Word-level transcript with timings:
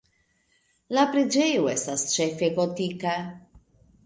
La 0.97 1.03
preĝejo 1.11 1.67
estas 1.75 2.07
ĉefe 2.15 2.51
gotika. 2.57 3.15